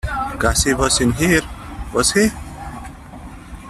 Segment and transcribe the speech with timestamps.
[0.39, 1.41] Gussie was in here,
[1.93, 2.31] was he?